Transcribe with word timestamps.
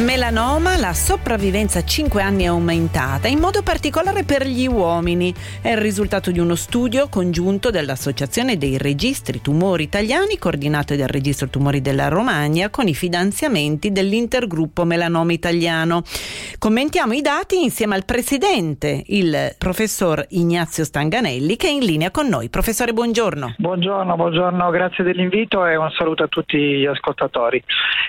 Melanoma, 0.00 0.78
la 0.78 0.94
sopravvivenza 0.94 1.80
a 1.80 1.84
5 1.84 2.22
anni 2.22 2.44
è 2.44 2.46
aumentata, 2.46 3.28
in 3.28 3.38
modo 3.38 3.62
particolare 3.62 4.24
per 4.24 4.46
gli 4.46 4.66
uomini. 4.66 5.34
È 5.60 5.68
il 5.68 5.76
risultato 5.76 6.30
di 6.30 6.38
uno 6.38 6.54
studio 6.54 7.08
congiunto 7.10 7.68
dell'Associazione 7.70 8.56
dei 8.56 8.78
Registri 8.78 9.42
Tumori 9.42 9.82
Italiani, 9.82 10.38
coordinato 10.38 10.96
dal 10.96 11.08
Registro 11.08 11.48
Tumori 11.48 11.82
della 11.82 12.08
Romagna, 12.08 12.70
con 12.70 12.88
i 12.88 12.94
finanziamenti 12.94 13.92
dell'Intergruppo 13.92 14.84
Melanoma 14.84 15.32
Italiano. 15.32 16.02
Commentiamo 16.58 17.12
i 17.12 17.20
dati 17.20 17.62
insieme 17.62 17.94
al 17.94 18.06
presidente, 18.06 19.02
il 19.08 19.54
professor 19.58 20.24
Ignazio 20.30 20.84
Stanganelli, 20.84 21.56
che 21.56 21.68
è 21.68 21.72
in 21.72 21.84
linea 21.84 22.10
con 22.10 22.26
noi. 22.26 22.48
Professore, 22.48 22.94
buongiorno. 22.94 23.56
Buongiorno, 23.58 24.16
buongiorno, 24.16 24.70
grazie 24.70 25.04
dell'invito 25.04 25.66
e 25.66 25.76
un 25.76 25.90
saluto 25.90 26.22
a 26.22 26.28
tutti 26.28 26.56
gli 26.56 26.86
ascoltatori. 26.86 27.62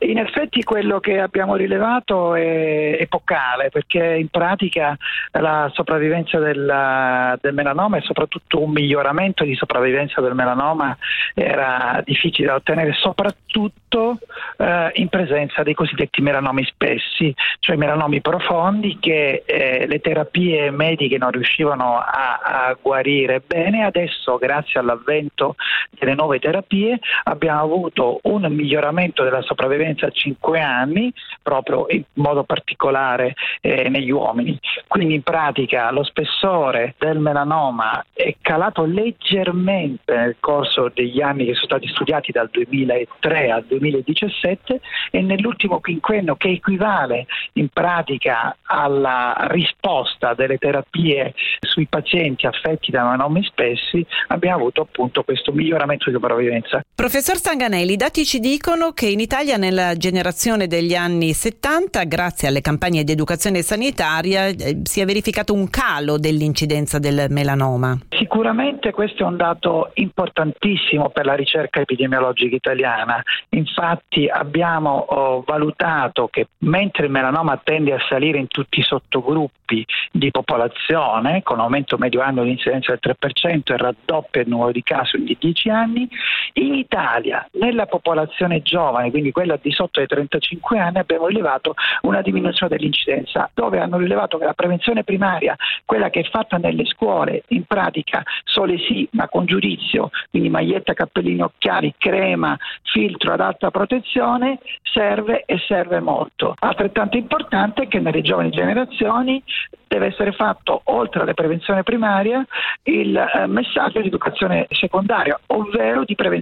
In 0.00 0.18
effetti 0.18 0.62
quello 0.62 1.00
che 1.00 1.18
abbiamo 1.18 1.56
rilevato 1.56 1.76
rilevato 1.78 2.34
è 2.34 2.96
epocale 3.00 3.70
perché 3.70 4.16
in 4.16 4.28
pratica 4.28 4.96
la 5.32 5.70
sopravvivenza 5.72 6.38
del, 6.38 7.38
del, 7.40 7.54
melanoma 7.54 7.98
e 7.98 8.02
soprattutto 8.02 8.62
un 8.62 8.70
miglioramento 8.70 9.44
di 9.44 9.54
sopravvivenza 9.54 10.20
del 10.20 10.34
melanoma 10.34 10.96
era 11.34 12.02
difficile 12.04 12.48
da 12.48 12.54
ottenere 12.56 12.92
soprattutto 12.92 14.18
eh, 14.56 14.90
in 14.94 15.08
presenza 15.08 15.62
dei 15.62 15.74
cosiddetti 15.74 16.20
melanomi 16.20 16.64
spessi, 16.64 17.32
cioè 17.60 17.76
melanomi 17.76 18.20
profondi 18.20 18.98
che 19.00 19.44
eh, 19.46 19.86
le 19.86 20.00
terapie 20.00 20.70
mediche 20.70 21.18
non 21.18 21.30
riuscivano 21.30 21.98
a, 21.98 22.40
a 22.42 22.76
guarire 22.80 23.40
bene. 23.46 23.84
Adesso 23.84 24.36
grazie 24.38 24.80
all'avvento 24.80 25.54
delle 25.90 26.14
nuove 26.14 26.38
terapie 26.38 26.98
abbiamo 27.24 27.62
avuto 27.62 28.20
un 28.24 28.46
miglioramento 28.50 29.22
della 29.22 29.42
sopravvivenza 29.42 30.06
a 30.06 30.10
5 30.10 30.60
anni 30.60 31.12
proprio 31.42 31.57
in 31.88 32.04
modo 32.14 32.44
particolare 32.44 33.34
eh, 33.60 33.88
negli 33.88 34.10
uomini. 34.10 34.58
Quindi 34.86 35.14
in 35.14 35.22
pratica 35.22 35.90
lo 35.90 36.02
spessore 36.02 36.94
del 36.98 37.18
melanoma 37.18 38.04
è 38.12 38.34
calato 38.40 38.84
leggermente 38.84 40.14
nel 40.14 40.36
corso 40.40 40.90
degli 40.92 41.20
anni 41.20 41.44
che 41.46 41.54
sono 41.54 41.66
stati 41.66 41.88
studiati 41.88 42.32
dal 42.32 42.48
2003 42.50 43.50
al 43.50 43.64
2017 43.64 44.80
e 45.10 45.22
nell'ultimo 45.22 45.80
quinquennio 45.80 46.36
che 46.36 46.48
equivale 46.48 47.26
in 47.54 47.68
pratica 47.68 48.56
alla 48.62 49.34
risposta 49.48 50.34
delle 50.34 50.58
terapie 50.58 51.34
sui 51.60 51.86
pazienti 51.86 52.46
affetti 52.46 52.90
da 52.90 53.04
melanomi 53.04 53.42
spessi 53.44 54.04
abbiamo 54.28 54.56
avuto 54.56 54.82
appunto 54.82 55.22
questo 55.22 55.52
miglioramento 55.52 56.08
di 56.08 56.12
sopravvivenza. 56.12 56.82
Professor 56.94 57.36
Stanganelli, 57.36 57.92
i 57.92 57.96
dati 57.96 58.24
ci 58.24 58.40
dicono 58.40 58.92
che 58.92 59.06
in 59.06 59.20
Italia 59.20 59.56
nella 59.56 59.94
generazione 59.96 60.66
degli 60.66 60.94
anni 60.94 61.32
70, 61.48 62.04
grazie 62.04 62.48
alle 62.48 62.60
campagne 62.60 63.04
di 63.04 63.12
educazione 63.12 63.62
sanitaria, 63.62 64.48
eh, 64.48 64.80
si 64.82 65.00
è 65.00 65.06
verificato 65.06 65.54
un 65.54 65.70
calo 65.70 66.18
dell'incidenza 66.18 66.98
del 66.98 67.28
melanoma. 67.30 67.98
Sicuramente 68.10 68.92
questo 68.92 69.22
è 69.22 69.26
un 69.26 69.38
dato 69.38 69.90
importantissimo 69.94 71.08
per 71.08 71.24
la 71.24 71.34
ricerca 71.34 71.80
epidemiologica 71.80 72.54
italiana. 72.54 73.22
Infatti 73.50 74.28
abbiamo 74.28 75.06
oh, 75.08 75.42
valutato 75.46 76.28
che 76.30 76.48
mentre 76.58 77.06
il 77.06 77.12
melanoma 77.12 77.58
tende 77.64 77.94
a 77.94 77.98
salire 78.10 78.38
in 78.38 78.48
tutti 78.48 78.80
i 78.80 78.82
sottogruppi 78.82 79.86
di 80.12 80.30
popolazione, 80.30 81.42
con 81.42 81.60
aumento 81.60 81.96
medio 81.96 82.20
anno 82.20 82.42
di 82.42 82.50
incidenza 82.50 82.94
del 83.00 83.16
3% 83.18 83.72
e 83.72 83.76
raddoppia 83.78 84.42
il 84.42 84.48
numero 84.48 84.72
di 84.72 84.82
casi 84.82 85.16
ogni 85.16 85.34
10 85.38 85.70
anni, 85.70 86.08
in 86.54 86.74
Italia 86.74 87.46
nella 87.52 87.86
popolazione 87.86 88.62
giovane, 88.62 89.10
quindi 89.10 89.32
quella 89.32 89.58
di 89.60 89.70
sotto 89.72 90.00
ai 90.00 90.06
35 90.06 90.78
anni, 90.78 90.98
abbiamo 90.98 91.26
rilevato 91.26 91.74
una 92.02 92.22
diminuzione 92.22 92.76
dell'incidenza, 92.76 93.50
dove 93.54 93.78
hanno 93.80 93.98
rilevato 93.98 94.38
che 94.38 94.44
la 94.44 94.54
prevenzione 94.54 95.04
primaria, 95.04 95.56
quella 95.84 96.10
che 96.10 96.20
è 96.20 96.24
fatta 96.24 96.56
nelle 96.56 96.84
scuole, 96.86 97.42
in 97.48 97.64
pratica 97.64 98.22
sole 98.44 98.78
sì, 98.78 99.08
ma 99.12 99.28
con 99.28 99.44
giudizio, 99.44 100.10
quindi 100.30 100.48
maglietta, 100.48 100.94
cappellini, 100.94 101.42
occhiali, 101.42 101.94
crema, 101.98 102.56
filtro 102.82 103.32
ad 103.32 103.40
alta 103.40 103.70
protezione, 103.70 104.58
serve 104.82 105.44
e 105.46 105.58
serve 105.66 106.00
molto. 106.00 106.54
Altrettanto 106.58 107.16
importante 107.16 107.82
è 107.82 107.88
che 107.88 108.00
nelle 108.00 108.22
giovani 108.22 108.50
generazioni 108.50 109.42
deve 109.88 110.06
essere 110.06 110.32
fatto, 110.32 110.82
oltre 110.84 111.22
alla 111.22 111.34
prevenzione 111.34 111.82
primaria, 111.82 112.44
il 112.84 113.16
eh, 113.16 113.46
messaggio 113.46 114.00
di 114.00 114.08
educazione 114.08 114.66
secondaria, 114.70 115.38
ovvero 115.46 116.04
di 116.04 116.14
prevenzione. 116.14 116.37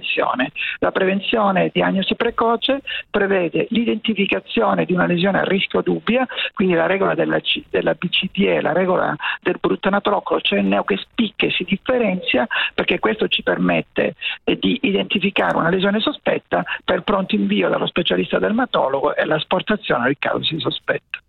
La 0.78 0.92
prevenzione 0.92 1.70
diagnosi 1.72 2.14
precoce 2.14 2.82
prevede 3.10 3.66
l'identificazione 3.70 4.84
di 4.84 4.92
una 4.92 5.06
lesione 5.06 5.40
a 5.40 5.44
rischio 5.44 5.80
dubbia, 5.80 6.26
quindi 6.54 6.74
la 6.74 6.86
regola 6.86 7.14
della, 7.14 7.40
C, 7.40 7.62
della 7.70 7.94
BCDE, 7.94 8.60
la 8.60 8.72
regola 8.72 9.14
del 9.40 9.58
bruttanatrocolo, 9.60 10.40
cioè 10.40 10.58
il 10.58 10.66
neo 10.66 10.84
che 10.84 10.96
spicca 10.96 11.46
e 11.46 11.50
si 11.50 11.64
differenzia, 11.64 12.46
perché 12.74 12.98
questo 12.98 13.28
ci 13.28 13.42
permette 13.42 14.14
eh, 14.44 14.58
di 14.58 14.78
identificare 14.82 15.56
una 15.56 15.70
lesione 15.70 16.00
sospetta 16.00 16.64
per 16.84 17.02
pronto 17.02 17.34
invio 17.34 17.68
dallo 17.68 17.86
specialista 17.86 18.38
dermatologo 18.38 19.14
e 19.14 19.24
l'asportazione 19.24 20.04
del 20.04 20.16
caso 20.18 20.42
si 20.42 20.58
sospetta. 20.58 21.20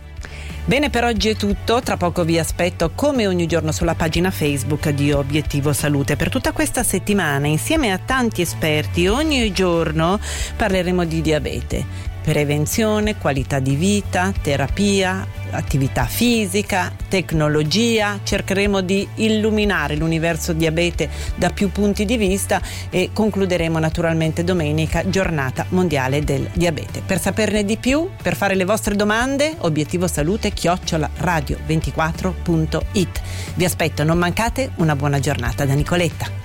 Bene, 0.67 0.89
per 0.89 1.05
oggi 1.05 1.29
è 1.29 1.35
tutto. 1.37 1.79
Tra 1.81 1.95
poco 1.95 2.25
vi 2.25 2.37
aspetto 2.37 2.91
come 2.93 3.25
ogni 3.25 3.45
giorno 3.45 3.71
sulla 3.71 3.95
pagina 3.95 4.31
Facebook 4.31 4.89
di 4.89 5.13
Obiettivo 5.13 5.71
Salute. 5.71 6.17
Per 6.17 6.27
tutta 6.27 6.51
questa 6.51 6.83
settimana, 6.83 7.47
insieme 7.47 7.93
a 7.93 7.97
tanti 7.97 8.41
esperti, 8.41 9.07
ogni 9.07 9.53
giorno 9.53 10.19
parleremo 10.57 11.05
di 11.05 11.21
diabete 11.21 12.16
prevenzione, 12.27 13.17
qualità 13.17 13.59
di 13.59 13.77
vita, 13.77 14.33
terapia, 14.41 15.25
attività 15.51 16.03
fisica, 16.03 16.91
tecnologia. 17.07 18.19
Cercheremo 18.21 18.81
di 18.81 19.07
illuminare 19.15 19.95
l'universo 19.95 20.51
diabete 20.51 21.09
da 21.35 21.51
più 21.51 21.71
punti 21.71 22.03
di 22.03 22.17
vista 22.17 22.61
e 22.89 23.11
concluderemo 23.13 23.79
naturalmente 23.79 24.43
domenica 24.43 25.09
giornata 25.09 25.67
mondiale 25.69 26.25
del 26.25 26.49
diabete. 26.51 26.99
Per 26.99 27.21
saperne 27.21 27.63
di 27.63 27.77
più, 27.77 28.09
per 28.21 28.35
fare 28.35 28.55
le 28.55 28.65
vostre 28.65 28.97
domande, 28.97 29.55
obiettivo 29.59 30.05
salute 30.05 30.51
chiocciola 30.51 31.09
radio24.it. 31.21 33.21
Vi 33.53 33.63
aspetto, 33.63 34.03
non 34.03 34.17
mancate 34.17 34.71
una 34.75 34.97
buona 34.97 35.21
giornata 35.21 35.63
da 35.63 35.75
Nicoletta. 35.75 36.36